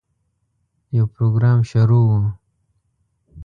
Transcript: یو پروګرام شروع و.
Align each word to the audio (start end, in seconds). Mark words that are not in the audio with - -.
یو 0.97 1.05
پروګرام 1.15 1.59
شروع 1.69 2.03
و. 2.09 2.11